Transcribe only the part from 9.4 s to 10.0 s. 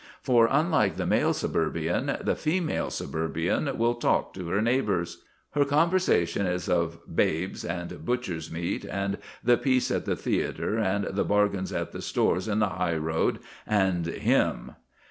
the piece